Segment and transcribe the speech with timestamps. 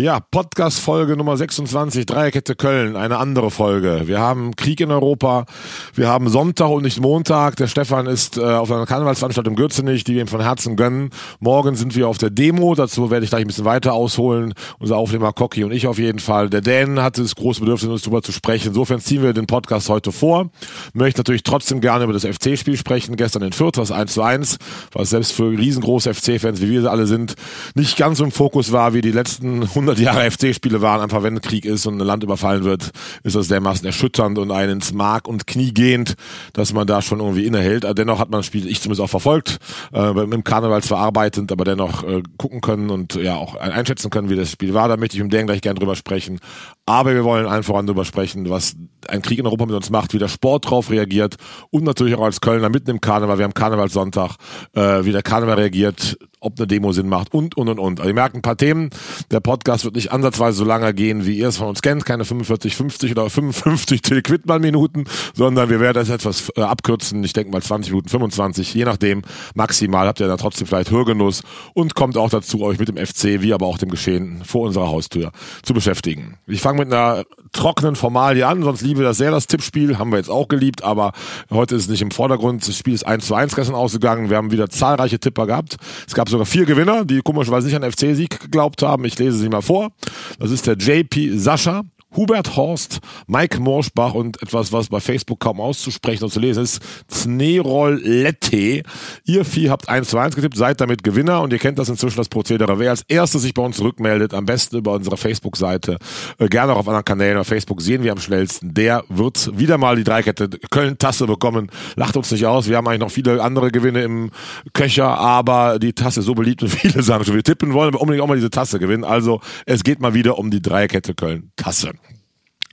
[0.00, 4.02] Ja, Podcast-Folge Nummer 26, Dreierkette Köln, eine andere Folge.
[4.04, 5.44] Wir haben Krieg in Europa,
[5.92, 7.56] wir haben Sonntag und nicht Montag.
[7.56, 11.10] Der Stefan ist äh, auf einer Karnevalsveranstaltung in Gürzenich, die wir ihm von Herzen gönnen.
[11.40, 14.54] Morgen sind wir auf der Demo, dazu werde ich gleich ein bisschen weiter ausholen.
[14.78, 16.48] Unser Aufnehmer Cocky und ich auf jeden Fall.
[16.48, 18.68] Der Dan hatte das große Bedürfnis, uns darüber zu sprechen.
[18.68, 20.48] Insofern ziehen wir den Podcast heute vor.
[20.92, 23.16] Möchte natürlich trotzdem gerne über das FC-Spiel sprechen.
[23.16, 24.58] Gestern in Fürth, das 1 zu 1,
[24.92, 27.34] was selbst für riesengroße FC-Fans, wie wir alle sind,
[27.74, 31.22] nicht ganz so im Fokus war wie die letzten 100 100 Jahre FC-Spiele waren, einfach
[31.22, 32.90] wenn Krieg ist und ein Land überfallen wird,
[33.22, 36.14] ist das dermaßen erschütternd und einen ins Mark und Knie gehend,
[36.52, 37.86] dass man da schon irgendwie innehält.
[37.96, 39.58] Dennoch hat man das Spiel, ich zumindest auch verfolgt,
[39.94, 44.36] äh, im Karnevals verarbeitend, aber dennoch äh, gucken können und ja auch einschätzen können, wie
[44.36, 44.88] das Spiel war.
[44.88, 46.38] Da möchte ich mit Dan gleich gerne drüber sprechen.
[46.84, 48.76] Aber wir wollen allen voran drüber sprechen, was
[49.06, 51.36] ein Krieg in Europa mit uns macht, wie der Sport drauf reagiert
[51.70, 54.36] und natürlich auch als Kölner mitten im Karneval, wir haben Karnevalssonntag,
[54.74, 58.00] äh, wie der Karneval reagiert, ob eine Demo Sinn macht und, und, und, und.
[58.00, 58.90] Also ihr merkt ein paar Themen.
[59.30, 62.04] Der Podcast wird nicht ansatzweise so lange gehen, wie ihr es von uns kennt.
[62.04, 65.04] Keine 45, 50 oder 55 Till Quidman Minuten,
[65.34, 67.24] sondern wir werden das etwas äh, abkürzen.
[67.24, 69.22] Ich denke mal 20 Minuten, 25, je nachdem.
[69.54, 71.42] Maximal habt ihr da trotzdem vielleicht Hörgenuss
[71.74, 74.88] und kommt auch dazu, euch mit dem FC, wie aber auch dem Geschehen vor unserer
[74.88, 75.32] Haustür
[75.62, 76.38] zu beschäftigen.
[76.46, 79.98] Ich fange mit einer trockenen Formalie an, sonst liebe das sehr, das Tippspiel.
[79.98, 81.12] Haben wir jetzt auch geliebt, aber
[81.50, 82.66] heute ist es nicht im Vordergrund.
[82.66, 84.30] Das Spiel ist 1 zu 1 gestern ausgegangen.
[84.30, 85.76] Wir haben wieder zahlreiche Tipper gehabt.
[86.06, 89.04] Es gab sogar vier Gewinner, die komischerweise nicht an FC-Sieg geglaubt haben.
[89.04, 89.90] Ich lese sie mal vor.
[90.38, 91.82] Das ist der JP Sascha,
[92.16, 96.82] Hubert Horst, Mike Morschbach und etwas, was bei Facebook kaum auszusprechen und zu lesen ist,
[97.06, 98.82] Znerolette.
[99.24, 102.16] Ihr vier habt 1 zu 1 getippt, seid damit Gewinner und ihr kennt das inzwischen
[102.16, 102.78] das Prozedere.
[102.78, 105.98] Wer als erstes sich bei uns zurückmeldet, am besten über unsere Facebook-Seite,
[106.38, 109.76] äh, gerne auch auf anderen Kanälen, auf Facebook sehen wir am schnellsten, der wird wieder
[109.76, 111.70] mal die Dreikette Köln-Tasse bekommen.
[111.96, 114.30] Lacht uns nicht aus, wir haben eigentlich noch viele andere Gewinne im
[114.72, 118.00] Köcher, aber die Tasse ist so beliebt und viele sagen schon, wir tippen wollen, aber
[118.00, 119.04] unbedingt auch mal diese Tasse gewinnen.
[119.04, 121.97] Also es geht mal wieder um die Dreikette Köln-Tasse.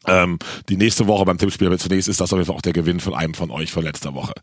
[0.08, 0.39] Ähm,
[0.70, 3.00] die nächste Woche beim Tippspiel, aber zunächst ist das auf jeden Fall auch der Gewinn
[3.00, 4.34] von einem von euch von letzter Woche.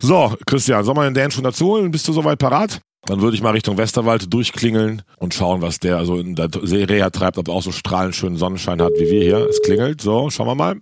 [0.00, 1.90] So, Christian, soll man den Dan schon dazu holen?
[1.90, 2.80] Bist du soweit parat?
[3.06, 7.08] Dann würde ich mal Richtung Westerwald durchklingeln und schauen, was der also in der Serie
[7.12, 9.46] treibt, ob er auch so strahlend schönen Sonnenschein hat wie wir hier.
[9.48, 10.00] Es klingelt.
[10.00, 10.76] So, schauen wir mal.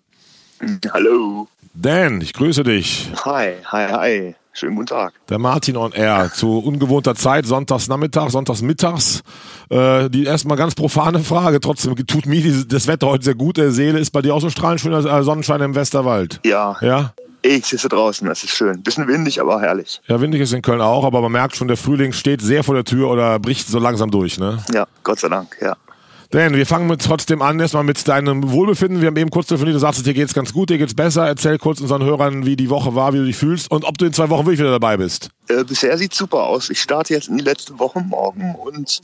[0.92, 1.48] Hallo.
[1.74, 3.10] Dan, ich grüße dich.
[3.24, 4.34] Hi, hi, hi.
[4.56, 5.14] Schönen guten Tag.
[5.28, 9.22] Der Martin on Air zu ungewohnter Zeit, sonntags Nachmittag, sonntags mittags.
[9.68, 13.56] Äh, die erstmal ganz profane Frage, trotzdem tut mir das Wetter heute sehr gut.
[13.56, 16.38] Der Seele ist bei dir auch so strahlend schöner äh, Sonnenschein im Westerwald.
[16.44, 16.76] Ja.
[16.80, 17.14] Ja?
[17.42, 18.82] Ich sitze draußen, das ist schön.
[18.82, 20.00] Bisschen windig, aber herrlich.
[20.06, 22.76] Ja, windig ist in Köln auch, aber man merkt schon, der Frühling steht sehr vor
[22.76, 24.64] der Tür oder bricht so langsam durch, ne?
[24.72, 25.76] Ja, Gott sei Dank, ja.
[26.34, 29.00] Dan, wir fangen mit, trotzdem an, erstmal mit deinem Wohlbefinden.
[29.00, 31.24] Wir haben eben kurz telefoniert, du sagst, dir geht's ganz gut, dir geht's besser.
[31.28, 34.04] Erzähl kurz unseren Hörern, wie die Woche war, wie du dich fühlst und ob du
[34.04, 35.28] in zwei Wochen wirklich wieder dabei bist.
[35.46, 36.70] Äh, bisher sieht super aus.
[36.70, 39.00] Ich starte jetzt in die letzte Woche morgen und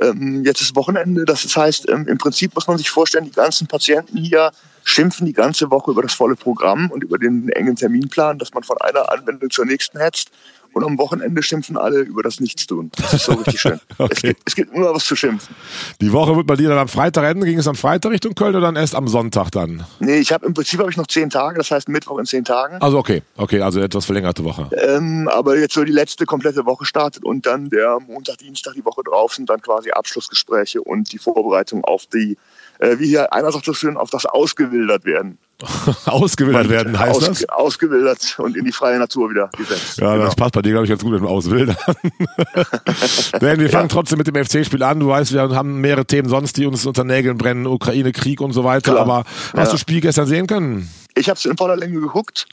[0.00, 1.24] ähm, jetzt ist Wochenende.
[1.24, 4.50] Das heißt, ähm, im Prinzip muss man sich vorstellen, die ganzen Patienten hier
[4.82, 8.64] schimpfen die ganze Woche über das volle Programm und über den engen Terminplan, dass man
[8.64, 10.32] von einer Anwendung zur nächsten hetzt.
[10.74, 12.90] Und am Wochenende schimpfen alle über das Nichtstun.
[12.96, 13.80] Das ist so richtig schön.
[13.98, 14.12] okay.
[14.12, 15.54] es, gibt, es gibt immer was zu schimpfen.
[16.00, 17.44] Die Woche wird bei dir dann am Freitag enden.
[17.44, 19.84] Ging es am Freitag Richtung Köln oder dann erst am Sonntag dann?
[20.00, 22.44] Nee, ich habe im Prinzip habe ich noch zehn Tage, das heißt Mittwoch in zehn
[22.44, 22.78] Tagen.
[22.80, 24.68] Also okay, okay, also etwas verlängerte Woche.
[24.76, 28.84] Ähm, aber jetzt so die letzte komplette Woche startet und dann der Montag, Dienstag, die
[28.84, 32.36] Woche drauf sind dann quasi Abschlussgespräche und die Vorbereitung auf die,
[32.78, 35.38] äh, wie hier einer sagt so schön, auf das Ausgewildert werden.
[36.06, 37.48] ausgewildert werden heißt Aus, das?
[37.48, 39.98] Ausgewildert und in die freie Natur wieder gesetzt.
[39.98, 40.24] Ja, genau.
[40.24, 41.76] das passt bei dir, glaube ich, ganz gut mit dem Auswildern.
[43.40, 43.88] Denn wir fangen ja.
[43.88, 45.00] trotzdem mit dem FC-Spiel an.
[45.00, 48.52] Du weißt, wir haben mehrere Themen sonst, die uns unter Nägeln brennen, Ukraine, Krieg und
[48.52, 48.92] so weiter.
[48.92, 49.02] Klar.
[49.02, 49.64] Aber hast ja.
[49.64, 50.90] du das Spiel gestern sehen können?
[51.14, 52.46] Ich habe es in voller Länge geguckt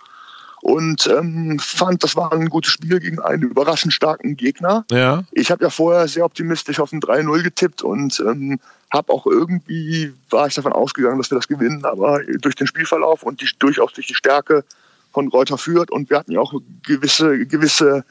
[0.61, 4.85] und ähm, fand, das war ein gutes Spiel gegen einen überraschend starken Gegner.
[4.91, 5.23] Ja.
[5.31, 8.59] Ich habe ja vorher sehr optimistisch auf ein 3-0 getippt und ähm,
[8.91, 13.23] habe auch irgendwie, war ich davon ausgegangen, dass wir das gewinnen, aber durch den Spielverlauf
[13.23, 14.63] und die, durchaus durch die Stärke
[15.11, 16.53] von Reuter führt und wir hatten ja auch
[16.85, 18.05] gewisse, gewisse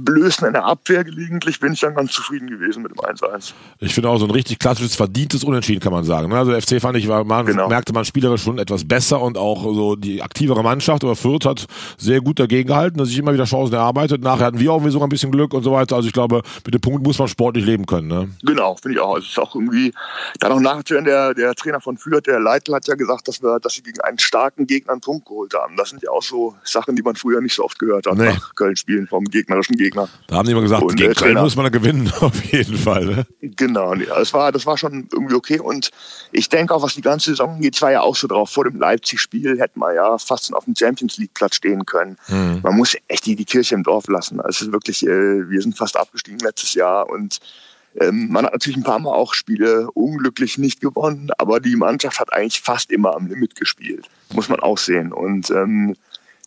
[0.00, 3.52] Blößen in der Abwehr gelegentlich, bin ich dann ganz zufrieden gewesen mit dem 1-1.
[3.80, 6.32] Ich finde auch so ein richtig klassisches, verdientes Unentschieden, kann man sagen.
[6.32, 7.68] Also der FC fand ich, war, man genau.
[7.68, 11.66] merkte man spielerisch schon etwas besser und auch so die aktivere Mannschaft, aber Fürth hat
[11.96, 14.22] sehr gut dagegen gehalten, dass sich immer wieder Chancen erarbeitet.
[14.22, 15.96] Nachher hatten wir auch sogar ein bisschen Glück und so weiter.
[15.96, 18.06] Also ich glaube, mit dem Punkt muss man sportlich leben können.
[18.06, 18.28] Ne?
[18.42, 19.18] Genau, finde ich auch.
[19.18, 19.92] Es ist auch irgendwie,
[20.38, 23.58] da noch nachzuhören, der, der Trainer von Fürth, der Leitl, hat ja gesagt, dass wir,
[23.58, 25.76] dass sie gegen einen starken Gegner einen Punkt geholt haben.
[25.76, 28.26] Das sind ja auch so Sachen, die man früher nicht so oft gehört hat, nee.
[28.26, 29.87] nach Köln spielen vom gegnerischen Gegner.
[30.26, 33.04] Da haben die immer gesagt, und gegen Köln muss man gewinnen, auf jeden Fall.
[33.06, 33.26] Ne?
[33.40, 35.60] Genau, das war, das war schon irgendwie okay.
[35.60, 35.90] Und
[36.32, 38.50] ich denke auch, was die ganze Saison geht, war ja auch so drauf.
[38.50, 42.16] Vor dem Leipzig-Spiel hätten wir ja fast auf dem Champions League-Platz stehen können.
[42.26, 42.60] Hm.
[42.62, 44.40] Man muss echt die, die Kirche im Dorf lassen.
[44.40, 47.40] Also es ist wirklich, äh, wir sind fast abgestiegen letztes Jahr und
[48.00, 52.20] ähm, man hat natürlich ein paar Mal auch Spiele unglücklich nicht gewonnen, aber die Mannschaft
[52.20, 55.12] hat eigentlich fast immer am Limit gespielt, muss man auch sehen.
[55.12, 55.96] Und ähm,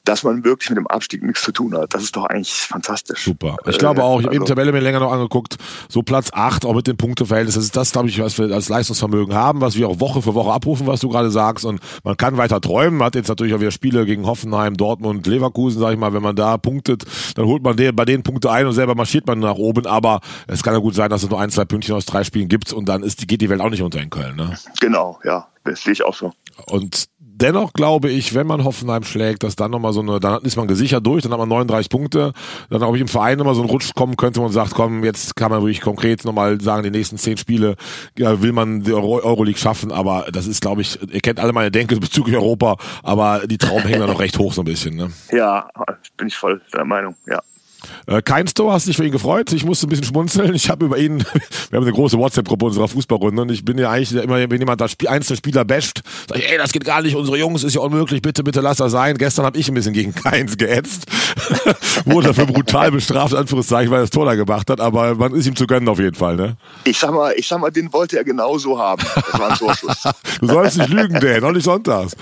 [0.04, 1.94] dass man wirklich mit dem Abstieg nichts zu tun hat.
[1.94, 3.24] Das ist doch eigentlich fantastisch.
[3.24, 3.58] Super.
[3.68, 5.58] Ich glaube auch, ich habe also, eben die Tabelle mir länger noch angeguckt,
[5.90, 8.70] so Platz 8, auch mit dem Punkteverhältnis, das ist das, glaube ich, was wir als
[8.70, 12.18] Leistungsvermögen haben, was wir auch Woche für Woche abrufen, was du gerade sagst und man
[12.18, 15.94] kann weiter träumen, man hat jetzt natürlich auch wieder Spiele gegen Hoffenheim, Dortmund, Leverkusen, sag
[15.94, 17.06] ich mal, wenn man da punktet,
[17.36, 20.22] dann holt man den, bei den Punkte ein und selber marschiert man nach oben, aber
[20.48, 22.74] es kann ja gut sein, dass es nur ein, zwei Pünktchen aus drei Spielen gibt
[22.74, 24.36] und dann ist geht die Welt auch nicht unter in Köln.
[24.36, 24.58] Ne?
[24.80, 26.34] Genau, ja, das sehe ich auch so.
[26.66, 27.08] Und
[27.42, 30.68] dennoch glaube ich, wenn man Hoffenheim schlägt, dass dann nochmal so eine, dann ist man
[30.68, 32.34] gesichert durch, dann hat man 39 Punkte,
[32.70, 35.36] dann glaube ich im Verein nochmal so ein Rutsch kommen könnte und sagt, komm, jetzt
[35.36, 37.76] kann man wirklich konkret nochmal sagen, die nächsten zehn Spiele
[38.18, 41.54] ja, will man die Euro Euroleague schaffen, aber das ist, glaube ich, ihr kennt alle
[41.54, 44.96] meine Denke bezüglich Europa, aber die Trauben hängen da noch recht hoch so ein bisschen.
[44.96, 45.12] Ne?
[45.32, 45.70] Ja,
[46.18, 47.42] bin ich voll der Meinung, ja.
[48.08, 49.52] Äh, kein Store, hast dich für ihn gefreut?
[49.54, 50.54] Ich musste ein bisschen schmunzeln.
[50.54, 51.20] Ich habe über ihn,
[51.70, 54.82] wir haben eine große WhatsApp-Gruppe unserer Fußballrunde und ich bin ja eigentlich immer, wenn jemand
[54.82, 57.82] da einzelne Spieler basht, sag ich, ey, das geht gar nicht, unsere Jungs ist ja
[57.82, 59.18] unmöglich, bitte, bitte lass das sein.
[59.18, 61.06] Gestern habe ich ein bisschen gegen Keins geätzt,
[62.06, 65.48] wurde dafür brutal bestraft, Anführungszeichen, weil er das Tor da gemacht hat, aber man ist
[65.48, 66.58] ihm zu gönnen auf jeden Fall, ne?
[66.84, 69.04] Ich sag mal, ich sag mal, den wollte er genauso haben.
[69.16, 70.04] Das war ein Torschuss.
[70.40, 72.16] du sollst nicht lügen, Dan, noch nicht sonntags.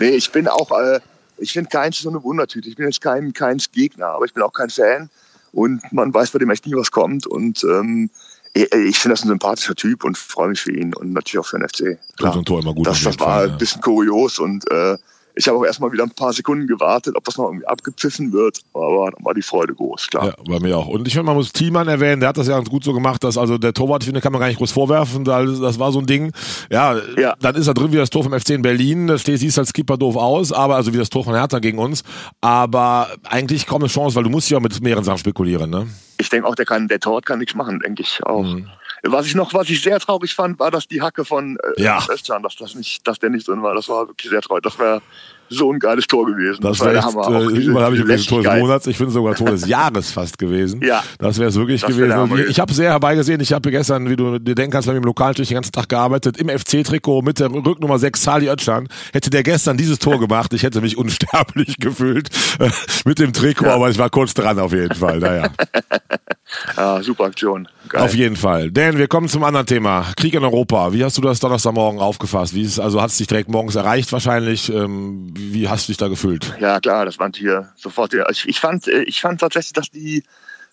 [0.00, 1.00] nee, ich bin auch, äh,
[1.38, 2.68] ich finde Keins so eine Wundertüte.
[2.68, 5.10] Ich bin jetzt kein Keins Gegner, aber ich bin auch kein Fan.
[5.52, 7.26] Und man weiß bei dem echt nie, was kommt.
[7.26, 8.10] Und ähm,
[8.52, 11.58] ich finde das ein sympathischer Typ und freue mich für ihn und natürlich auch für
[11.58, 11.98] den FC.
[12.16, 14.96] Klar, so ein Tor immer gut das, das war ein bisschen kurios und äh,
[15.38, 18.60] ich habe auch erstmal wieder ein paar Sekunden gewartet, ob das noch irgendwie abgepfiffen wird,
[18.72, 20.28] aber dann war die Freude groß, klar.
[20.28, 20.88] Ja, bei mir auch.
[20.88, 23.22] Und ich finde, man muss Thiemann erwähnen, der hat das ja ganz gut so gemacht,
[23.22, 25.98] dass also der Torwart, ich finde, kann man gar nicht groß vorwerfen, das war so
[25.98, 26.32] ein Ding.
[26.70, 27.34] Ja, ja.
[27.40, 29.68] dann ist er drin wie das Tor vom FC in Berlin, da steht, siehst als
[29.68, 32.02] Skipper doof aus, aber also wie das Tor von Hertha gegen uns,
[32.40, 35.86] aber eigentlich kaum eine Chance, weil du musst ja mit mehreren Sachen spekulieren, ne?
[36.18, 38.42] Ich denke auch, der kann, der Torwart kann nichts machen, denke ich auch.
[38.42, 38.68] Mhm.
[39.12, 42.02] Was ich noch, was ich sehr traurig fand, war, dass die Hacke von äh, ja.
[42.10, 43.74] Özcan, dass das nicht, dass der nicht drin war.
[43.74, 44.62] Das war wirklich sehr traurig.
[44.62, 45.02] Das wäre
[45.48, 46.60] so ein geiles Tor gewesen.
[46.60, 47.40] Das, das echt, Hammer.
[47.40, 48.86] Äh, überall habe ich gelesen, Tor des Monats.
[48.86, 50.82] Ich finde sogar Tor des Jahres fast gewesen.
[50.82, 51.02] Ja.
[51.18, 52.38] Das wäre es wirklich das gewesen.
[52.38, 53.40] Ich, ich habe sehr herbeigesehen.
[53.40, 55.72] Ich habe gestern, wie du dir denken kannst, bei mir im Lokal natürlich den ganzen
[55.72, 56.36] Tag gearbeitet.
[56.38, 58.88] Im FC-Trikot mit der Rücknummer 6 Sali Özcan.
[59.12, 62.70] Hätte der gestern dieses Tor gemacht, ich hätte mich unsterblich gefühlt äh,
[63.04, 63.74] mit dem Trikot, ja.
[63.74, 65.18] aber ich war kurz dran auf jeden Fall.
[65.18, 65.50] Naja.
[66.76, 67.68] ja, super Aktion.
[67.88, 68.02] Geil.
[68.02, 68.70] Auf jeden Fall.
[68.70, 70.06] Dan, wir kommen zum anderen Thema.
[70.16, 70.92] Krieg in Europa.
[70.92, 72.54] Wie hast du das Donnerstagmorgen aufgefasst?
[72.54, 74.72] Wie ist, also hat es dich direkt morgens erreicht wahrscheinlich?
[74.72, 76.54] Ähm, wie hast du dich da gefühlt?
[76.60, 78.14] Ja, klar, das fand hier sofort.
[78.30, 80.24] Ich, ich, fand, äh, ich fand tatsächlich, dass die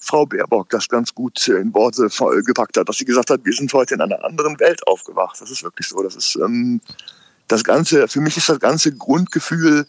[0.04, 2.10] Frau Baerbock das ganz gut in Worte
[2.44, 5.40] gepackt hat, dass sie gesagt hat, wir sind heute in einer anderen Welt aufgewacht.
[5.40, 6.04] Das ist wirklich so.
[6.04, 6.82] Das ist ähm,
[7.48, 9.86] das Ganze, für mich ist das ganze Grundgefühl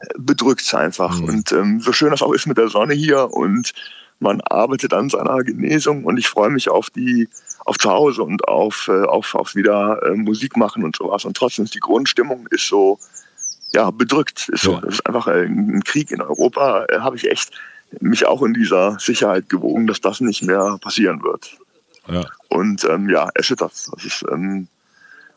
[0.00, 1.18] äh, bedrückt einfach.
[1.18, 1.28] Mhm.
[1.28, 3.72] Und ähm, so schön das auch ist mit der Sonne hier und
[4.22, 7.28] man arbeitet an seiner Genesung und ich freue mich auf die
[7.64, 11.24] auf zu Hause und auf äh, auf, auf wieder äh, Musik machen und sowas.
[11.24, 12.98] Und trotzdem ist die Grundstimmung ist so
[13.72, 14.48] ja bedrückt.
[14.48, 14.80] Ist so ja.
[14.80, 16.86] das ist einfach ein Krieg in Europa.
[16.88, 17.50] Äh, habe ich echt
[18.00, 21.58] mich auch in dieser Sicherheit gewogen dass das nicht mehr passieren wird.
[22.08, 22.24] Ja.
[22.48, 23.72] und ähm, ja erschüttert.
[23.72, 24.68] Das ist ähm,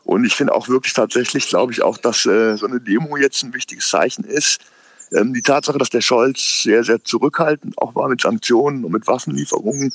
[0.04, 3.42] und ich finde auch wirklich tatsächlich glaube ich auch dass äh, so eine Demo jetzt
[3.42, 4.60] ein wichtiges Zeichen ist
[5.12, 9.06] ähm, die Tatsache, dass der Scholz sehr, sehr zurückhaltend auch war mit Sanktionen und mit
[9.06, 9.92] Waffenlieferungen,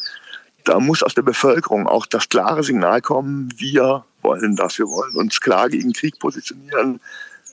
[0.63, 5.15] da muss aus der Bevölkerung auch das klare Signal kommen, wir wollen das, wir wollen
[5.15, 6.99] uns klar gegen Krieg positionieren,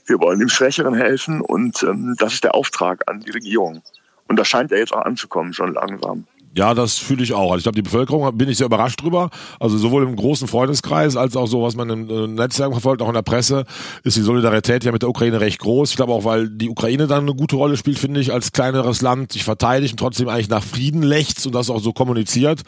[0.07, 3.83] wir wollen dem Schwächeren helfen und ähm, das ist der Auftrag an die Regierung.
[4.27, 6.27] Und das scheint ja jetzt auch anzukommen, schon langsam.
[6.55, 7.53] Ja, das fühle ich auch.
[7.53, 9.31] Also ich glaube, die Bevölkerung bin ich sehr überrascht drüber.
[9.61, 13.09] Also sowohl im großen Freundeskreis als auch so, was man im äh, Netzwerk verfolgt, auch
[13.09, 13.65] in der Presse,
[14.03, 15.91] ist die Solidarität ja mit der Ukraine recht groß.
[15.91, 19.03] Ich glaube auch, weil die Ukraine dann eine gute Rolle spielt, finde ich, als kleineres
[19.03, 22.63] Land sich verteidigt und trotzdem eigentlich nach Frieden lechzt und das auch so kommuniziert.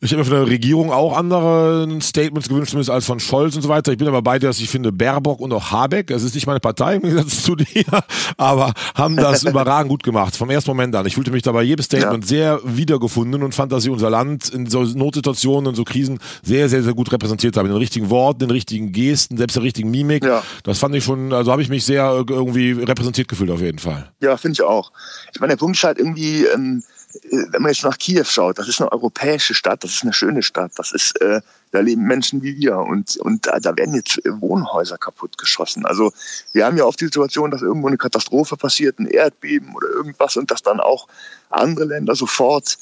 [0.00, 3.62] Ich habe mir von der Regierung auch andere Statements gewünscht, zumindest als von Scholz und
[3.62, 3.92] so weiter.
[3.92, 6.46] Ich bin aber bei dir, dass ich finde, Baerbock und auch Habeck, es ist nicht
[6.46, 7.84] meine Partei im Gegensatz zu dir,
[8.38, 10.36] aber haben das überragend gut gemacht.
[10.36, 11.06] Vom ersten Moment an.
[11.06, 12.28] Ich fühlte mich dabei jedes Statement ja.
[12.28, 16.20] sehr wiedergefunden gefunden und fand, dass sie unser Land in so Notsituationen und so Krisen
[16.42, 17.66] sehr, sehr, sehr gut repräsentiert haben.
[17.66, 20.24] In den richtigen Worten, in den richtigen Gesten, selbst der richtigen Mimik.
[20.24, 20.42] Ja.
[20.62, 24.10] Das fand ich schon, also habe ich mich sehr irgendwie repräsentiert gefühlt auf jeden Fall.
[24.20, 24.92] Ja, finde ich auch.
[25.34, 26.82] Ich meine, der Punkt ist halt irgendwie, ähm,
[27.14, 30.12] äh, wenn man jetzt nach Kiew schaut, das ist eine europäische Stadt, das ist eine
[30.12, 31.40] schöne Stadt, das ist, äh,
[31.72, 35.84] da leben Menschen wie wir und, und da, da werden jetzt Wohnhäuser kaputt geschossen.
[35.84, 36.12] Also
[36.52, 40.36] wir haben ja oft die Situation, dass irgendwo eine Katastrophe passiert, ein Erdbeben oder irgendwas
[40.36, 41.08] und dass dann auch
[41.50, 42.78] andere Länder sofort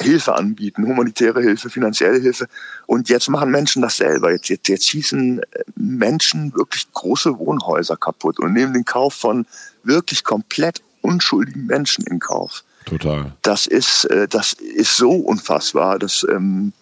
[0.00, 2.46] Hilfe anbieten, humanitäre Hilfe, finanzielle Hilfe.
[2.86, 4.32] Und jetzt machen Menschen das selber.
[4.32, 5.44] Jetzt, jetzt, jetzt schießen äh,
[5.76, 9.46] Menschen wirklich große Wohnhäuser kaputt und nehmen den Kauf von
[9.82, 12.64] wirklich komplett unschuldigen Menschen in Kauf.
[12.86, 13.32] Total.
[13.42, 16.72] Das ist, äh, das ist so unfassbar, dass, ähm,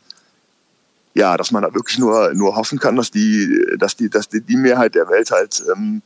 [1.14, 4.40] ja, dass man da wirklich nur, nur hoffen kann, dass die, dass die, dass die,
[4.40, 6.02] die Mehrheit der Welt halt ähm,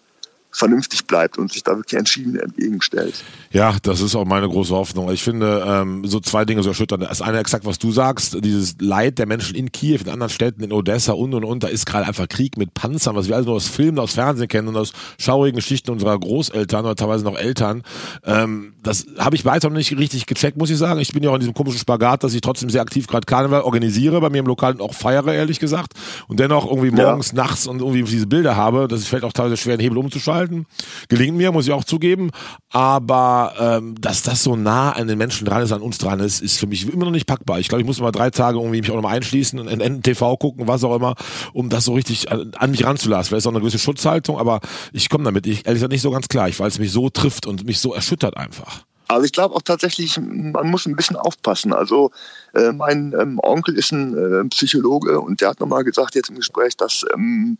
[0.53, 3.25] vernünftig bleibt und sich da wirklich entschieden entgegenstellt.
[3.51, 5.11] Ja, das ist auch meine große Hoffnung.
[5.11, 7.01] Ich finde, ähm, so zwei Dinge so erschüttern.
[7.01, 10.63] Das eine exakt, was du sagst, dieses Leid der Menschen in Kiew, in anderen Städten,
[10.63, 13.49] in Odessa und und und, da ist gerade einfach Krieg mit Panzern, was wir also
[13.49, 17.39] nur aus Filmen, aus Fernsehen kennen und aus schaurigen Geschichten unserer Großeltern oder teilweise noch
[17.39, 17.83] Eltern.
[18.25, 21.01] Ähm, das habe ich weiter noch nicht richtig gecheckt, muss ich sagen.
[21.01, 23.63] Ich bin ja auch in diesem komischen Spagat, dass ich trotzdem sehr aktiv gerade Karneval
[23.63, 25.95] organisiere, bei mir im Lokal und auch feiere, ehrlich gesagt.
[26.29, 27.37] Und dennoch irgendwie morgens, ja.
[27.39, 30.67] nachts und irgendwie diese Bilder habe, das vielleicht auch teilweise schwer, den Hebel umzuschalten halten.
[31.09, 32.31] Gelingt mir, muss ich auch zugeben.
[32.71, 36.41] Aber ähm, dass das so nah an den Menschen dran ist, an uns dran ist,
[36.41, 37.61] ist für mich immer noch nicht packbar.
[37.61, 40.39] Ich glaube, ich muss mal drei Tage irgendwie mich auch nochmal einschließen und in NTV
[40.39, 41.15] gucken, was auch immer,
[41.53, 43.29] um das so richtig an, an mich ranzulassen.
[43.29, 44.61] Vielleicht ist auch eine gewisse Schutzhaltung, aber
[44.93, 47.47] ich komme damit, ich, ehrlich gesagt, nicht so ganz klar, weil es mich so trifft
[47.47, 48.85] und mich so erschüttert einfach.
[49.13, 51.73] Also ich glaube auch tatsächlich, man muss ein bisschen aufpassen.
[51.73, 52.11] Also
[52.55, 56.37] äh, mein ähm, Onkel ist ein äh, Psychologe und der hat nochmal gesagt jetzt im
[56.37, 57.59] Gespräch, dass ähm,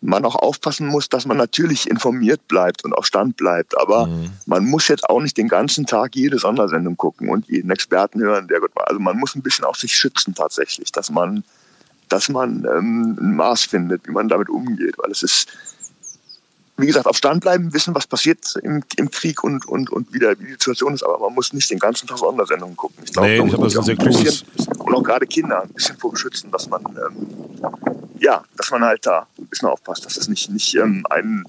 [0.00, 3.78] man auch aufpassen muss, dass man natürlich informiert bleibt und auf Stand bleibt.
[3.78, 4.30] Aber mhm.
[4.46, 8.48] man muss jetzt auch nicht den ganzen Tag jede Sondersendung gucken und jeden Experten hören,
[8.48, 8.70] der Gott.
[8.76, 11.44] Also man muss ein bisschen auch sich schützen tatsächlich, dass man,
[12.08, 14.96] dass man ähm, ein Maß findet, wie man damit umgeht.
[14.96, 15.48] Weil es ist,
[16.80, 20.18] wie gesagt, auf Stand bleiben, wissen, was passiert im, im Krieg und, und, und wie,
[20.18, 23.02] der, wie die Situation ist, aber man muss nicht den ganzen Tag Sondersendungen gucken.
[23.04, 24.46] Ich glaube, nee, muss man sich auch ein bisschen,
[24.78, 27.26] und auch gerade Kinder ein bisschen vorbeschützen, dass man, ähm,
[28.18, 31.44] ja, dass man halt da ein bisschen aufpasst, dass es nicht, nicht ähm, einen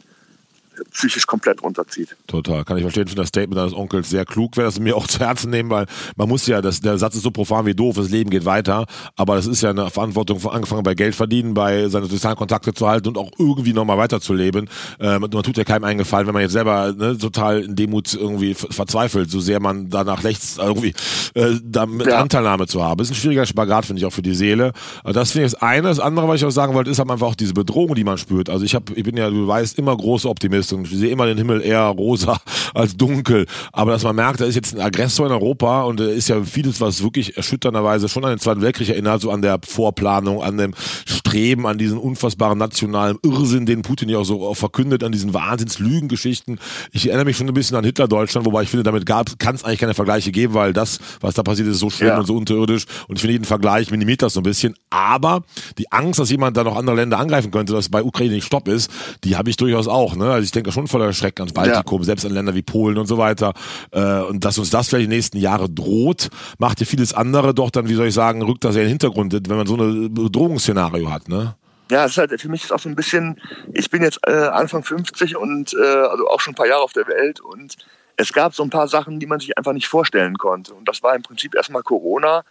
[0.91, 2.15] psychisch komplett runterzieht.
[2.27, 3.03] Total, kann ich verstehen.
[3.03, 5.69] Ich finde das Statement deines Onkels sehr klug, werde das mir auch zu Herzen nehmen,
[5.69, 5.85] weil
[6.15, 8.85] man muss ja, das, der Satz ist so profan wie doof, das Leben geht weiter,
[9.15, 12.73] aber das ist ja eine Verantwortung, von angefangen bei Geld verdienen, bei seine sozialen Kontakte
[12.73, 14.69] zu halten und auch irgendwie nochmal weiterzuleben.
[14.99, 18.53] Ähm, man tut ja keinem eingefallen, wenn man jetzt selber ne, total in Demut irgendwie
[18.53, 20.93] verzweifelt, so sehr man danach rechts irgendwie
[21.33, 22.19] äh, damit ja.
[22.19, 22.97] Anteilnahme zu haben.
[22.97, 24.73] Das ist ein schwieriger Spagat, finde ich, auch für die Seele.
[25.03, 25.87] Das finde ich das eine.
[25.89, 28.17] Das andere, was ich auch sagen wollte, ist halt einfach auch diese Bedrohung, die man
[28.17, 28.49] spürt.
[28.49, 31.25] Also ich habe, ich bin ja, du weißt, immer große Optimist und ich sehe immer
[31.25, 32.39] den Himmel eher rosa
[32.73, 33.45] als dunkel.
[33.71, 36.43] Aber dass man merkt, da ist jetzt ein Aggressor in Europa und da ist ja
[36.43, 40.57] vieles, was wirklich erschütternderweise schon an den Zweiten Weltkrieg erinnert, so an der Vorplanung, an
[40.57, 40.73] dem
[41.05, 46.59] Streben, an diesen unfassbaren nationalen Irrsinn, den Putin ja auch so verkündet, an diesen Wahnsinnslügengeschichten.
[46.91, 49.79] Ich erinnere mich schon ein bisschen an Hitler-Deutschland, wobei ich finde, damit kann es eigentlich
[49.79, 52.19] keine Vergleiche geben, weil das, was da passiert ist, so schlimm ja.
[52.19, 52.85] und so unterirdisch.
[53.07, 54.75] Und ich finde, jeden Vergleich minimiert das so ein bisschen.
[54.89, 55.43] Aber
[55.77, 58.67] die Angst, dass jemand da noch andere Länder angreifen könnte, dass bei Ukraine nicht Stopp
[58.67, 58.91] ist,
[59.23, 60.15] die habe ich durchaus auch.
[60.15, 60.31] Ne?
[60.31, 62.05] Also ich denke schon voller Schreck ans Baltikum, ja.
[62.05, 63.53] selbst an Länder wie Polen und so weiter.
[63.91, 66.29] Äh, und dass uns das vielleicht die nächsten Jahre droht,
[66.59, 68.91] macht ja vieles andere doch dann, wie soll ich sagen, rückt das ja in den
[68.91, 71.55] Hintergrund, wenn man so ein Bedrohungsszenario hat, ne?
[71.89, 73.39] Ja, es ist halt für mich ist auch so ein bisschen,
[73.73, 76.93] ich bin jetzt äh, Anfang 50 und äh, also auch schon ein paar Jahre auf
[76.93, 77.77] der Welt und
[78.17, 80.73] es gab so ein paar Sachen, die man sich einfach nicht vorstellen konnte.
[80.73, 82.43] Und das war im Prinzip erstmal Corona,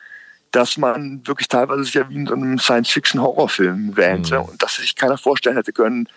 [0.52, 4.44] dass man wirklich teilweise sich ja wie in so einem Science-Fiction-Horrorfilm wähnte mhm.
[4.46, 6.08] und dass sich keiner vorstellen hätte können,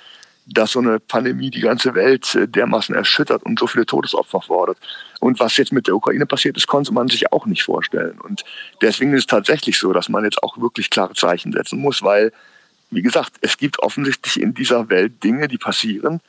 [0.45, 4.77] dass so eine Pandemie die ganze Welt äh, dermaßen erschüttert und so viele Todesopfer fordert.
[5.19, 8.19] Und was jetzt mit der Ukraine passiert ist, konnte man sich auch nicht vorstellen.
[8.19, 8.43] Und
[8.81, 12.33] deswegen ist es tatsächlich so, dass man jetzt auch wirklich klare Zeichen setzen muss, weil,
[12.91, 16.19] wie gesagt, es gibt offensichtlich in dieser Welt Dinge, die passieren,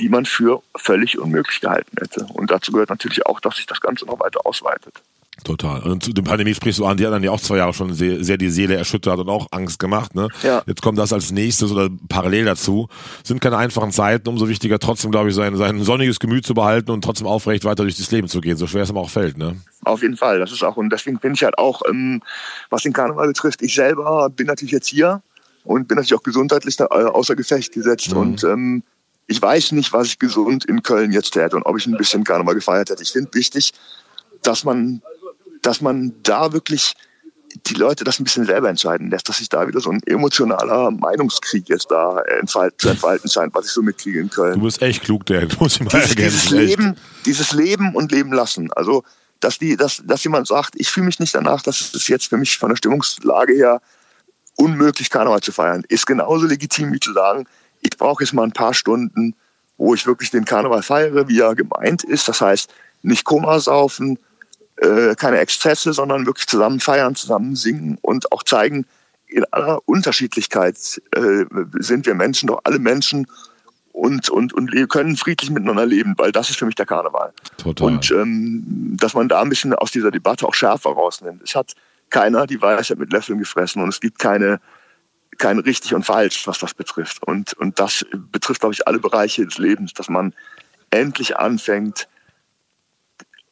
[0.00, 2.26] die man für völlig unmöglich gehalten hätte.
[2.34, 4.94] Und dazu gehört natürlich auch, dass sich das Ganze noch weiter ausweitet.
[5.42, 5.82] Total.
[5.82, 7.92] Und zu der Pandemie sprichst du an, die hat dann ja auch zwei Jahre schon
[7.92, 10.14] sehr, sehr die Seele erschüttert und auch Angst gemacht.
[10.14, 10.28] Ne?
[10.42, 10.62] Ja.
[10.66, 12.88] Jetzt kommt das als nächstes oder parallel dazu.
[13.24, 16.92] Sind keine einfachen Zeiten, umso wichtiger trotzdem, glaube ich, sein, sein sonniges Gemüt zu behalten
[16.92, 19.36] und trotzdem aufrecht weiter durch das Leben zu gehen, so schwer es immer auch fällt.
[19.36, 19.56] Ne?
[19.82, 20.38] Auf jeden Fall.
[20.38, 22.22] Das ist auch, und deswegen bin ich halt auch, ähm,
[22.70, 25.20] was den Karneval betrifft, ich selber bin natürlich jetzt hier
[25.64, 28.18] und bin natürlich auch gesundheitlich äh, außer Gefecht gesetzt mhm.
[28.18, 28.82] und ähm,
[29.26, 32.24] ich weiß nicht, was ich gesund in Köln jetzt täte und ob ich ein bisschen
[32.24, 33.02] Karneval gefeiert hätte.
[33.02, 33.72] Ich finde wichtig,
[34.42, 35.02] dass man
[35.66, 36.94] dass man da wirklich
[37.66, 40.90] die Leute das ein bisschen selber entscheiden lässt, dass sich da wieder so ein emotionaler
[40.90, 44.58] Meinungskrieg jetzt da entfalten, zu entfalten scheint, was ich so mitkriege in Köln.
[44.58, 48.32] Du bist echt klug, der muss ich mal dieses, dieses Leben, dieses Leben und Leben
[48.32, 48.72] lassen.
[48.72, 49.04] Also,
[49.40, 52.36] dass die, dass, dass jemand sagt, ich fühle mich nicht danach, dass es jetzt für
[52.36, 53.80] mich von der Stimmungslage her
[54.56, 57.46] unmöglich Karneval zu feiern, ist genauso legitim wie zu sagen,
[57.80, 59.34] ich brauche jetzt mal ein paar Stunden,
[59.76, 62.28] wo ich wirklich den Karneval feiere, wie er gemeint ist.
[62.28, 62.70] Das heißt,
[63.02, 64.18] nicht Koma saufen,
[64.84, 68.86] äh, keine Exzesse, sondern wirklich zusammen feiern, zusammen singen und auch zeigen,
[69.26, 70.76] in aller Unterschiedlichkeit
[71.12, 71.44] äh,
[71.78, 73.26] sind wir Menschen doch alle Menschen
[73.92, 77.32] und, und, und wir können friedlich miteinander leben, weil das ist für mich der Karneval.
[77.56, 77.86] Total.
[77.86, 81.42] Und ähm, dass man da ein bisschen aus dieser Debatte auch schärfer rausnimmt.
[81.42, 81.74] Es hat
[82.10, 84.60] keiner die Weisheit mit Löffeln gefressen und es gibt keine,
[85.38, 87.22] kein richtig und falsch, was das betrifft.
[87.22, 90.32] Und, und das betrifft, glaube ich, alle Bereiche des Lebens, dass man
[90.90, 92.08] endlich anfängt,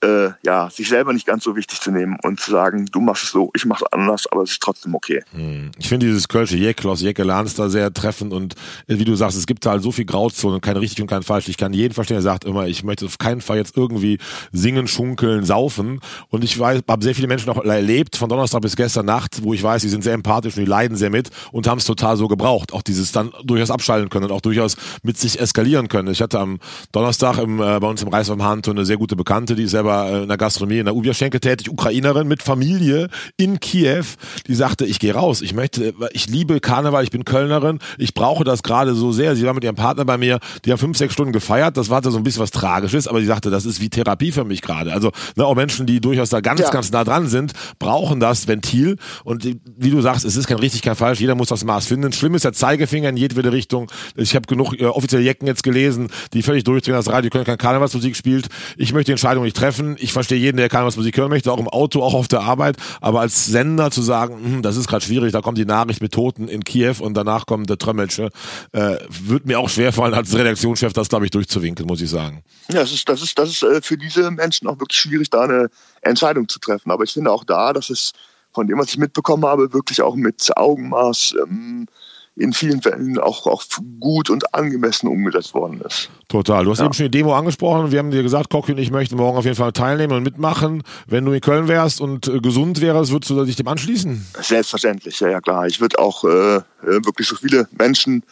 [0.03, 3.25] äh, ja, sich selber nicht ganz so wichtig zu nehmen und zu sagen, du machst
[3.25, 5.23] es so, ich mache es anders, aber es ist trotzdem okay.
[5.33, 5.71] Hm.
[5.79, 8.55] Ich finde dieses Kölsche Jekyll aus Jeckelans da sehr treffend und
[8.89, 11.49] äh, wie du sagst, es gibt halt so viel Grauzonen, kein richtig und kein falsch.
[11.49, 14.19] Ich kann jeden verstehen, der sagt immer, ich möchte auf keinen Fall jetzt irgendwie
[14.51, 18.75] singen, schunkeln, saufen und ich weiß, habe sehr viele Menschen auch erlebt, von Donnerstag bis
[18.75, 21.69] gestern Nacht, wo ich weiß, die sind sehr empathisch und die leiden sehr mit und
[21.69, 22.73] haben es total so gebraucht.
[22.73, 26.09] Auch dieses dann durchaus abschalten können und auch durchaus mit sich eskalieren können.
[26.09, 26.59] Ich hatte am
[26.91, 29.71] Donnerstag im, äh, bei uns im Reis am Hand eine sehr gute Bekannte, die ist
[29.71, 34.05] selber äh, in der Gastronomie in der Ubierschenke tätig, Ukrainerin mit Familie in Kiew,
[34.47, 38.45] die sagte, ich gehe raus, ich möchte, ich liebe Karneval, ich bin Kölnerin, ich brauche
[38.45, 39.37] das gerade so sehr.
[39.37, 42.03] Sie war mit ihrem Partner bei mir, die haben fünf, sechs Stunden gefeiert, das war
[42.03, 44.93] so ein bisschen was Tragisches, aber sie sagte, das ist wie Therapie für mich gerade.
[44.93, 46.71] Also ne, auch Menschen, die durchaus da ganz, ja.
[46.71, 50.83] ganz nah dran sind, brauchen das Ventil und wie du sagst, es ist kein richtig,
[50.83, 52.13] kein falsch, jeder muss das Maß finden.
[52.13, 53.91] Schlimm ist der Zeigefinger in jedwede Richtung.
[54.17, 57.59] Ich habe genug äh, offizielle Jecken jetzt gelesen, die völlig durchdrehen, das Radio Köln keine
[57.59, 58.49] Karnevalsmusik spielt.
[58.77, 59.82] Ich möchte die Entscheidung nicht treffen.
[59.99, 62.77] Ich verstehe jeden, der Karnevalsmusik hören möchte, auch im Auto, auch auf der Arbeit.
[63.01, 66.13] Aber als Sender zu sagen, hm, das ist gerade schwierig, da kommt die Nachricht mit
[66.13, 68.31] Toten in Kiew und danach kommt der Trömmelsche,
[68.73, 72.43] äh, wird mir auch schwerfallen, als Redaktionschef das, glaube ich, durchzuwinkeln, muss ich sagen.
[72.69, 75.43] Ja, das ist, das ist, das ist äh, für diese Menschen auch wirklich schwierig, da
[75.43, 75.69] eine
[76.01, 76.91] Entscheidung zu treffen.
[76.91, 78.13] Aber ich finde auch da, dass es
[78.53, 81.87] von dem, was ich mitbekommen habe, wirklich auch mit Augenmaß ähm,
[82.35, 83.63] in vielen Fällen auch, auch
[84.01, 86.09] gut und angemessen umgesetzt worden ist.
[86.29, 86.65] Total.
[86.65, 86.87] Du hast ja.
[86.87, 87.93] eben schon die Demo angesprochen.
[87.93, 90.83] Wir haben dir gesagt, Cocky und ich möchten morgen auf jeden Fall teilnehmen und mitmachen.
[91.07, 94.27] Wenn du in Köln wärst und äh, gesund wärst, würdest du dich dem anschließen?
[94.41, 95.67] Selbstverständlich, ja, ja klar.
[95.67, 98.23] Ich würde auch äh, äh, wirklich so viele Menschen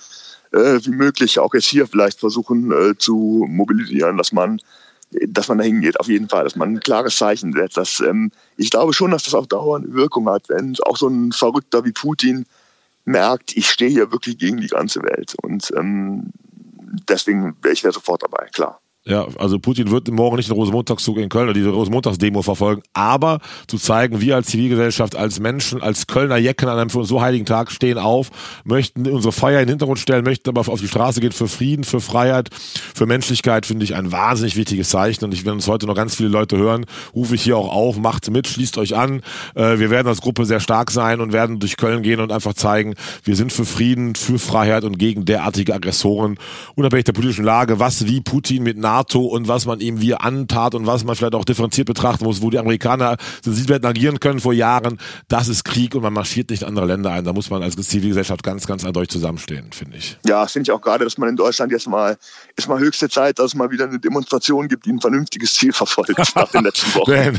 [0.52, 4.60] äh, wie möglich auch jetzt hier vielleicht versuchen äh, zu mobilisieren, dass man
[5.26, 7.76] dass man da hingeht, auf jeden Fall, dass man ein klares Zeichen setzt.
[7.76, 11.32] Dass, ähm, ich glaube schon, dass das auch dauernd Wirkung hat, wenn auch so ein
[11.32, 12.46] Verrückter wie Putin
[13.04, 15.34] merkt, ich stehe hier wirklich gegen die ganze Welt.
[15.42, 16.32] Und ähm,
[17.08, 18.80] deswegen wäre ich da sofort dabei, klar.
[19.06, 23.40] Ja, also Putin wird morgen nicht den Rosenmontagszug in Köln oder diese Rosenmontagsdemo verfolgen, aber
[23.66, 27.22] zu zeigen, wir als Zivilgesellschaft, als Menschen, als Kölner Jecken an einem für uns so
[27.22, 28.28] heiligen Tag stehen auf,
[28.62, 31.84] möchten unsere Feier in den Hintergrund stellen, möchten aber auf die Straße gehen für Frieden,
[31.84, 35.24] für Freiheit, für Menschlichkeit, finde ich ein wahnsinnig wichtiges Zeichen.
[35.24, 36.84] Und ich, wenn uns heute noch ganz viele Leute hören,
[37.14, 39.22] rufe ich hier auch auf, macht mit, schließt euch an.
[39.54, 42.52] Äh, wir werden als Gruppe sehr stark sein und werden durch Köln gehen und einfach
[42.52, 46.36] zeigen, wir sind für Frieden, für Freiheit und gegen derartige Aggressoren,
[46.74, 50.74] unabhängig der politischen Lage, was wie Putin mit NATO und was man ihm wie antat
[50.74, 54.52] und was man vielleicht auch differenziert betrachten muss, wo die Amerikaner sensibel agieren können vor
[54.52, 54.98] Jahren,
[55.28, 57.24] das ist Krieg und man marschiert nicht andere Länder ein.
[57.24, 60.18] Da muss man als Zivilgesellschaft ganz, ganz eindeutig zusammenstehen, finde ich.
[60.26, 62.18] Ja, finde ich auch gerade, dass man in Deutschland jetzt mal,
[62.56, 65.72] ist mal höchste Zeit, dass es mal wieder eine Demonstration gibt, die ein vernünftiges Ziel
[65.72, 67.38] verfolgt nach den letzten Wochen.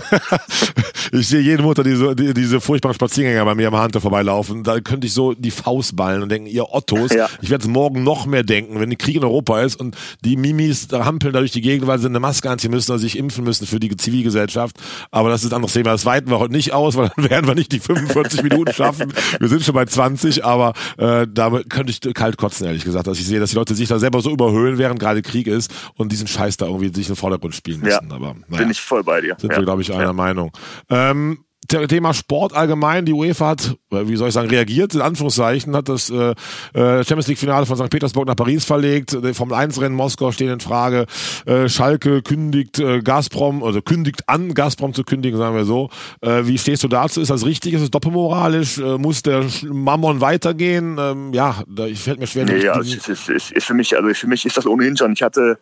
[1.12, 4.64] ich sehe jede Mutter diese, die, diese furchtbaren Spaziergänger bei mir am Hunter vorbeilaufen.
[4.64, 7.28] Da könnte ich so die Faust ballen und denken, ihr Ottos, ja.
[7.42, 10.38] ich werde es morgen noch mehr denken, wenn der Krieg in Europa ist und die
[10.38, 13.17] Mimis da hampeln da durch die Gegend weil sie eine Maske anziehen müssen oder sich
[13.17, 14.77] impfen müssen für die Zivilgesellschaft.
[15.12, 15.91] Aber das ist ein anderes Thema.
[15.91, 19.13] Das weiten wir heute nicht aus, weil dann werden wir nicht die 45 Minuten schaffen.
[19.39, 23.19] Wir sind schon bei 20, aber äh, damit könnte ich kalt kotzen, ehrlich gesagt, dass
[23.19, 26.12] ich sehe, dass die Leute sich da selber so überhöhen, während gerade Krieg ist und
[26.12, 28.10] diesen Scheiß da irgendwie sich in den Vordergrund spielen müssen.
[28.10, 29.36] Ja, aber naja, bin ich voll bei dir.
[29.39, 29.58] Sind ja.
[29.58, 30.13] wir, glaube ich, einer ja.
[30.13, 30.51] Meinung.
[30.89, 31.39] Ähm,
[31.71, 33.05] Thema Sport allgemein.
[33.05, 36.34] Die UEFA hat, äh, wie soll ich sagen, reagiert, in Anführungszeichen, hat das äh,
[36.73, 37.89] äh Champions League Finale von St.
[37.89, 39.17] Petersburg nach Paris verlegt.
[39.34, 41.05] Vom 1 Rennen Moskau stehen in Frage.
[41.45, 45.89] Äh, Schalke kündigt äh, Gazprom, also kündigt an, Gazprom zu kündigen, sagen wir so.
[46.21, 47.21] Äh, wie stehst du dazu?
[47.21, 47.73] Ist das richtig?
[47.73, 48.77] Ist es doppelmoralisch?
[48.77, 50.97] Äh, muss der Mammon weitergehen?
[50.99, 52.45] Ähm, ja, da fällt mir schwer.
[52.45, 55.13] Nee, ja, es ist, ist, ist für mich, also für mich ist das ohnehin schon.
[55.13, 55.57] Ich hatte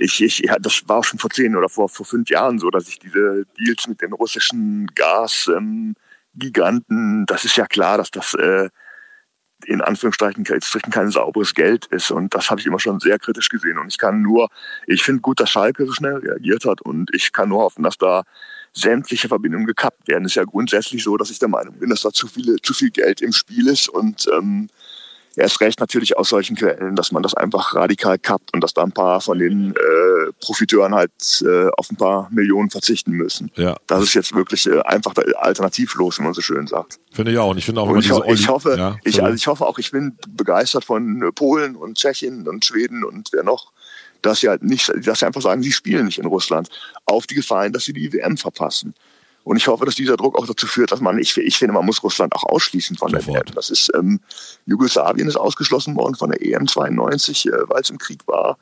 [0.00, 2.88] ich, ich, ja, das war schon vor zehn oder vor, vor fünf Jahren so, dass
[2.88, 5.98] ich diese Deals mit den russischen Gasgiganten,
[6.90, 8.70] ähm, das ist ja klar, dass das äh,
[9.66, 10.44] in Anführungsstrichen
[10.90, 12.10] kein sauberes Geld ist.
[12.10, 13.78] Und das habe ich immer schon sehr kritisch gesehen.
[13.78, 14.48] Und ich kann nur,
[14.86, 16.80] ich finde gut, dass Schalke so schnell reagiert hat.
[16.80, 18.22] Und ich kann nur hoffen, dass da
[18.72, 20.24] sämtliche Verbindungen gekappt werden.
[20.24, 22.72] Es ist ja grundsätzlich so, dass ich der Meinung bin, dass da zu, viele, zu
[22.72, 23.90] viel Geld im Spiel ist.
[23.90, 24.70] Und ähm,
[25.36, 28.82] Erst recht natürlich aus solchen Quellen, dass man das einfach radikal kappt und dass da
[28.82, 31.12] ein paar von den äh, Profiteuren halt
[31.42, 33.50] äh, auf ein paar Millionen verzichten müssen.
[33.54, 33.76] Ja.
[33.86, 36.98] Das ist jetzt wirklich äh, einfach alternativlos, wie man so schön sagt.
[37.12, 37.50] Finde ich auch.
[37.50, 39.92] Und ich finde auch, ich, ho ich hoffe, ja, ich, also ich hoffe auch, ich
[39.92, 43.72] bin begeistert von äh, Polen und Tschechien und Schweden und wer noch,
[44.22, 46.68] dass sie halt nicht, dass sie einfach sagen, sie spielen nicht in Russland
[47.06, 48.94] auf die Gefahr hin, dass sie die WM verpassen.
[49.50, 51.84] Und ich hoffe, dass dieser Druck auch dazu führt, dass man, ich, ich finde, man
[51.84, 53.42] muss Russland auch ausschließen von der WM.
[53.52, 54.20] Das ist, ähm,
[54.64, 58.58] Jugoslawien ist ausgeschlossen worden von der EM 92, äh, weil es im Krieg war.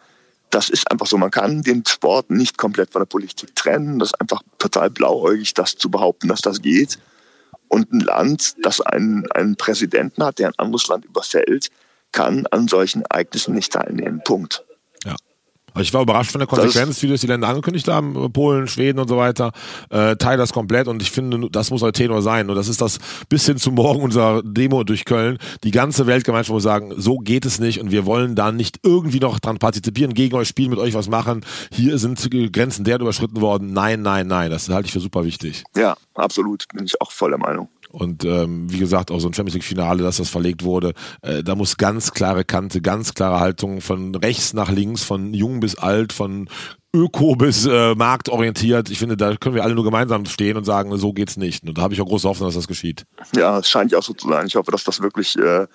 [0.48, 1.18] Das ist einfach so.
[1.18, 3.98] Man kann den Sport nicht komplett von der Politik trennen.
[3.98, 6.98] Das ist einfach total blauäugig, das zu behaupten, dass das geht.
[7.68, 11.68] Und ein Land, das einen, einen Präsidenten hat, der ein anderes Land überfällt,
[12.12, 14.22] kann an solchen Ereignissen nicht teilnehmen.
[14.24, 14.64] Punkt.
[15.74, 18.98] Also ich war überrascht von der Konsequenz, wie das die Länder angekündigt haben, Polen, Schweden
[18.98, 19.52] und so weiter.
[19.90, 22.48] Äh, teil das komplett und ich finde, das muss euer Tenor sein.
[22.48, 25.38] Und das ist das bis hin zu morgen unserer Demo durch Köln.
[25.64, 29.20] Die ganze Weltgemeinschaft muss sagen, so geht es nicht und wir wollen da nicht irgendwie
[29.20, 31.44] noch dran partizipieren, gegen euch spielen, mit euch was machen.
[31.72, 32.18] Hier sind
[32.52, 33.72] Grenzen der überschritten worden.
[33.72, 34.50] Nein, nein, nein.
[34.50, 35.64] Das halte ich für super wichtig.
[35.76, 36.66] Ja, absolut.
[36.74, 37.68] Bin ich auch voll der Meinung.
[37.90, 41.54] Und ähm, wie gesagt, auch so ein Champions League-Finale, dass das verlegt wurde, äh, da
[41.54, 46.12] muss ganz klare Kante, ganz klare Haltung von rechts nach links, von jung bis alt,
[46.12, 46.48] von
[46.94, 48.90] öko bis äh, marktorientiert.
[48.90, 51.64] Ich finde, da können wir alle nur gemeinsam stehen und sagen, so geht's nicht.
[51.64, 53.04] Und da habe ich auch große Hoffnung, dass das geschieht.
[53.34, 54.46] Ja, es scheint ja auch so zu sein.
[54.46, 55.66] Ich hoffe, dass das wirklich äh,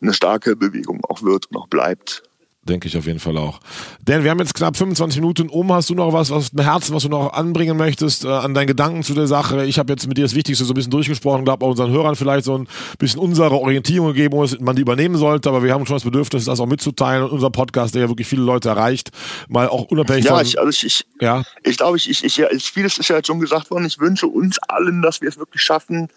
[0.00, 2.22] eine starke Bewegung auch wird und auch bleibt.
[2.68, 3.60] Denke ich auf jeden Fall auch.
[4.00, 5.72] Denn wir haben jetzt knapp 25 Minuten um.
[5.72, 8.66] Hast du noch was, was im Herzen, was du noch anbringen möchtest, äh, an deinen
[8.66, 9.64] Gedanken zu der Sache?
[9.64, 12.14] Ich habe jetzt mit dir das Wichtigste so ein bisschen durchgesprochen, glaube auch unseren Hörern
[12.14, 15.48] vielleicht so ein bisschen unsere Orientierung gegeben, wo man die übernehmen sollte.
[15.48, 17.24] Aber wir haben schon das Bedürfnis, das auch mitzuteilen.
[17.24, 19.10] Und unser Podcast, der ja wirklich viele Leute erreicht,
[19.48, 20.44] mal auch unabhängig ja, von...
[20.44, 23.28] Ich, also ich, ich, ja, ich glaube, ich, ich, ich, ja, vieles ist ja jetzt
[23.28, 23.86] schon gesagt worden.
[23.86, 26.08] Ich wünsche uns allen, dass wir es wirklich schaffen,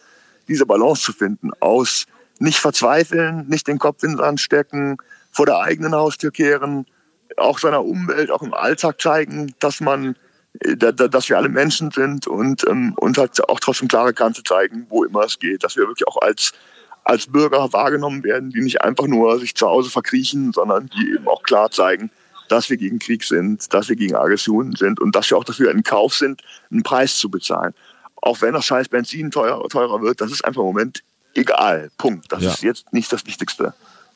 [0.50, 2.06] diese Balance zu finden aus
[2.40, 4.98] nicht verzweifeln, nicht den Kopf in den Sand stecken,
[5.32, 6.86] vor der eigenen Haustür kehren,
[7.38, 10.15] auch seiner Umwelt, auch im Alltag zeigen, dass man,
[10.60, 14.86] äh, dass wir alle Menschen sind und, ähm, und halt auch trotzdem klare Kante zeigen,
[14.89, 16.54] wo immer es geht, dass wir wirklich auch als,
[17.04, 21.28] als Bürger wahrgenommen werden, die nicht einfach nur sich zu Hause verkriechen, sondern die eben
[21.28, 22.12] auch klar zeigen,
[22.50, 25.72] dass wir gegen Krieg sind, dass wir gegen Aggressionen sind und dass wir auch dafür
[25.72, 27.74] in Kauf sind, einen Preis zu bezahlen.
[28.17, 31.02] Auch wenn das scheiß Benzin teurer, teurer wird, das ist einfach im Moment
[31.34, 31.89] egal.
[31.98, 32.32] Punkt.
[32.32, 32.52] Das ja.
[32.52, 33.74] ist jetzt nicht das Wichtigste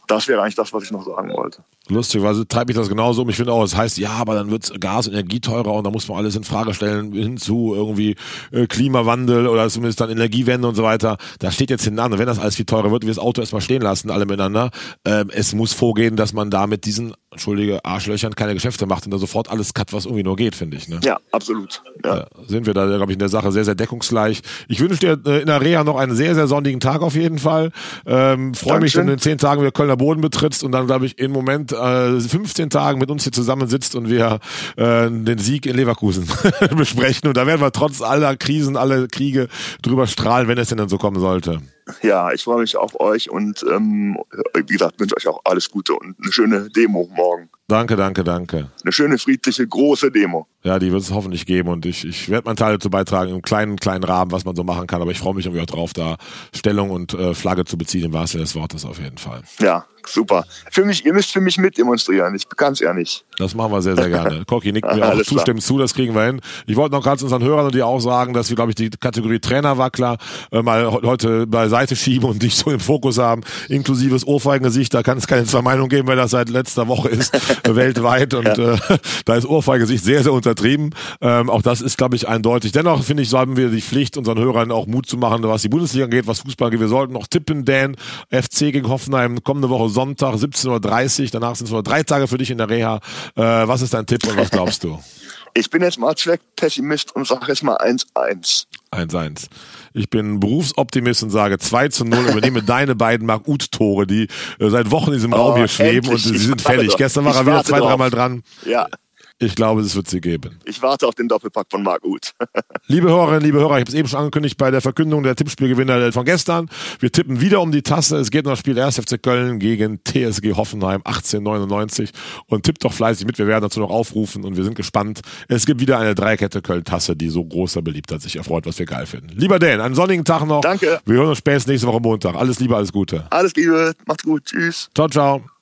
[0.07, 1.63] das wäre eigentlich das, was ich noch sagen wollte.
[1.87, 3.29] Lustigerweise treibe ich das genauso um.
[3.29, 5.91] Ich finde auch, es heißt, ja, aber dann wird Gas und Energie teurer und da
[5.91, 8.15] muss man alles in Frage stellen hinzu irgendwie
[8.51, 11.17] äh, Klimawandel oder zumindest dann Energiewende und so weiter.
[11.39, 12.13] Da steht jetzt hinten an.
[12.13, 14.71] Und wenn das alles viel teurer wird, wir das Auto erstmal stehen lassen, alle miteinander.
[15.05, 19.11] Ähm, es muss vorgehen, dass man da mit diesen, entschuldige, Arschlöchern keine Geschäfte macht und
[19.11, 20.87] da sofort alles cut, was irgendwie nur geht, finde ich.
[20.87, 20.99] Ne?
[21.03, 21.81] Ja, absolut.
[22.03, 22.17] Ja.
[22.17, 24.41] Ja, sind wir da, glaube ich, in der Sache sehr, sehr deckungsgleich.
[24.67, 27.37] Ich wünsche dir äh, in der Reha noch einen sehr, sehr sonnigen Tag auf jeden
[27.37, 27.71] Fall.
[28.05, 31.19] Ähm, Freue mich, wenn in zehn Tagen wieder Kölner Boden betrittst und dann, glaube ich,
[31.19, 34.39] im Moment äh, 15 Tagen mit uns hier zusammensitzt und wir
[34.77, 36.27] äh, den Sieg in Leverkusen
[36.77, 37.27] besprechen.
[37.27, 39.49] Und da werden wir trotz aller Krisen, aller Kriege
[39.81, 41.61] drüber strahlen, wenn es denn dann so kommen sollte.
[42.01, 44.17] Ja, ich freue mich auf euch und ähm,
[44.55, 47.49] wie gesagt, wünsche euch auch alles Gute und eine schöne Demo morgen.
[47.67, 48.69] Danke, danke, danke.
[48.83, 50.47] Eine schöne, friedliche, große Demo.
[50.63, 53.41] Ja, die wird es hoffentlich geben und ich, ich werde meinen Teil dazu beitragen, im
[53.41, 55.01] kleinen, kleinen Rahmen, was man so machen kann.
[55.01, 56.17] Aber ich freue mich irgendwie auch drauf, da
[56.55, 59.41] Stellung und äh, Flagge zu beziehen, im wahrsten Sinne des Wortes auf jeden Fall.
[59.59, 60.45] Ja, super.
[60.71, 62.35] Für mich, ihr müsst für mich mit demonstrieren.
[62.35, 63.25] Ich kann es ehrlich.
[63.37, 64.43] Das machen wir sehr, sehr gerne.
[64.47, 66.41] Cocky nickt mir auch zustimmend zu, das kriegen wir hin.
[66.67, 68.89] Ich wollte noch gerade unseren Hörern und dir auch sagen, dass wir, glaube ich, die
[68.89, 70.17] Kategorie Trainerwackler
[70.51, 74.93] äh, mal heute beiseite schieben und dich so im Fokus haben, inklusive das Ohrfeigengesicht.
[74.93, 77.33] Da kann es keine zwei Meinungen geben, weil das seit letzter Woche ist,
[77.67, 78.33] weltweit.
[78.33, 78.73] Und ja.
[78.73, 78.77] äh,
[79.25, 80.91] da ist Ohrfeigengesicht sehr, sehr untertrieben.
[81.21, 82.71] Ähm, auch das ist, glaube ich, eindeutig.
[82.71, 85.61] Dennoch, finde ich, so haben wir die Pflicht, unseren Hörern auch Mut zu machen, was
[85.61, 86.79] die Bundesliga angeht, was Fußball angeht.
[86.79, 87.95] Wir sollten noch tippen, Dan,
[88.29, 91.29] FC gegen Hoffenheim, kommende Woche Sonntag, 17.30 Uhr.
[91.31, 92.97] Danach sind es nur drei Tage für dich in der Reha.
[93.35, 94.99] Äh, was ist dein Tipp und was glaubst du?
[95.57, 96.13] Ich bin jetzt mal
[96.57, 98.65] Pessimist und sage jetzt mal 1-1.
[98.91, 99.47] 1-1.
[99.93, 104.27] Ich bin Berufsoptimist und sage 2 zu 0 und übernehme deine beiden Mark-Ut-Tore, die
[104.59, 106.25] äh, seit Wochen in diesem Raum oh, hier schweben endlich.
[106.25, 106.97] und sie sind fertig.
[106.97, 108.43] Gestern war er wieder zwei, dreimal dran.
[108.65, 108.89] Ja.
[109.37, 110.59] Ich glaube, es wird sie geben.
[110.63, 112.31] Ich warte auf den Doppelpack von Marc Uth.
[112.87, 116.13] liebe Hörerinnen, liebe Hörer, ich habe es eben schon angekündigt bei der Verkündung der Tippspielgewinner
[116.13, 116.69] von gestern.
[116.99, 118.15] Wir tippen wieder um die Tasse.
[118.17, 118.97] Es geht um das Spiel 1.
[118.97, 122.11] FC Köln gegen TSG Hoffenheim 1899
[122.47, 123.37] und tippt doch fleißig mit.
[123.37, 125.19] Wir werden dazu noch aufrufen und wir sind gespannt.
[125.49, 129.05] Es gibt wieder eine Dreikette Köln-Tasse, die so großer Beliebtheit sich erfreut, was wir geil
[129.05, 129.29] finden.
[129.35, 130.61] Lieber Dan, einen sonnigen Tag noch.
[130.61, 131.01] Danke.
[131.05, 132.35] Wir hören uns spätestens nächste Woche Montag.
[132.35, 133.25] Alles Liebe, alles Gute.
[133.31, 134.45] Alles Liebe, macht's gut.
[134.45, 134.89] Tschüss.
[134.95, 135.54] Ciao, ciao.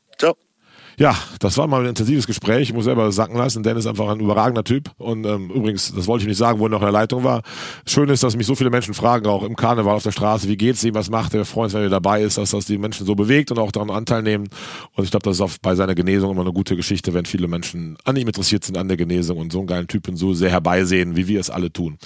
[0.97, 2.69] Ja, das war mal ein intensives Gespräch.
[2.69, 3.63] Ich muss selber sacken lassen.
[3.63, 4.91] Dennis ist einfach ein überragender Typ.
[4.97, 7.41] Und ähm, übrigens, das wollte ich nicht sagen, wo er noch in der Leitung war.
[7.85, 10.57] Schön ist, dass mich so viele Menschen fragen, auch im Karneval auf der Straße, wie
[10.57, 11.41] geht's ihm, was macht er?
[11.41, 13.71] Wir freuen uns, wenn er dabei ist, dass das die Menschen so bewegt und auch
[13.71, 14.49] daran Anteil nehmen.
[14.95, 17.47] Und ich glaube, das ist auch bei seiner Genesung immer eine gute Geschichte, wenn viele
[17.47, 20.49] Menschen an ihm interessiert sind, an der Genesung und so einen geilen Typen so sehr
[20.49, 21.97] herbeisehen, wie wir es alle tun.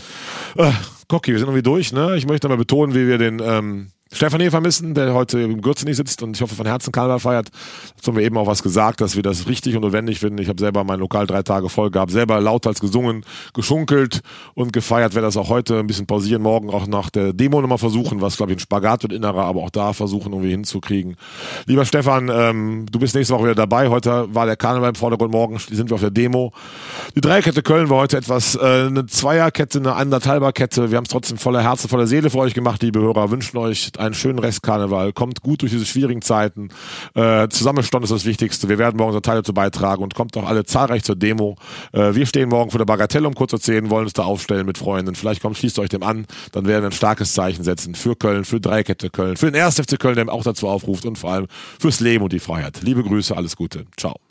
[0.56, 0.72] Äh,
[1.08, 2.16] Cocky, wir sind irgendwie durch, ne?
[2.18, 5.98] Ich möchte mal betonen, wie wir den ähm, Stefan hier vermissen, der heute im Gürzenich
[5.98, 7.50] sitzt und ich hoffe von Herzen Karneval feiert.
[7.98, 10.40] Dazu haben wir eben auch was gesagt, dass wir das richtig und notwendig finden.
[10.40, 14.22] Ich habe selber mein Lokal drei Tage voll gehabt, selber lauthals gesungen, geschunkelt
[14.54, 15.14] und gefeiert.
[15.14, 18.38] Werde das auch heute ein bisschen pausieren, morgen auch nach der Demo nochmal versuchen, was
[18.38, 21.18] glaube ich ein Spagat wird innerer, aber auch da versuchen irgendwie hinzukriegen.
[21.66, 23.90] Lieber Stefan, ähm, du bist nächste Woche wieder dabei.
[23.90, 26.54] Heute war der Karneval im Vordergrund, morgen sind wir auf der Demo.
[27.16, 30.92] Die Dreierkette Köln war heute etwas äh, eine Zweierkette, eine anderthalberkette.
[30.92, 33.32] Wir haben es trotzdem voller Herzen, voller Seele für euch gemacht, liebe Hörer.
[33.32, 36.70] Wünschen euch einen schönen Restkarneval, kommt gut durch diese schwierigen Zeiten.
[37.14, 38.70] Äh, Zusammenstand ist das Wichtigste.
[38.70, 41.56] Wir werden morgen unsere Teil dazu beitragen und kommt auch alle zahlreich zur Demo.
[41.92, 44.66] Äh, wir stehen morgen vor der Bagatelle um kurz zu zehn, wollen uns da aufstellen
[44.66, 45.16] mit Freunden.
[45.16, 48.46] Vielleicht kommt, schließt euch dem an, dann werden wir ein starkes Zeichen setzen für Köln,
[48.46, 49.76] für Dreikette Köln, für den 1.
[49.80, 51.48] FC Köln, der auch dazu aufruft und vor allem
[51.80, 52.82] fürs Leben und die Freiheit.
[52.82, 53.86] Liebe Grüße, alles Gute.
[53.98, 54.27] Ciao.